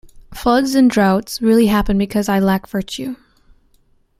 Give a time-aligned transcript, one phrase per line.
[0.33, 3.17] Floods and droughts really happen because I lack virtue.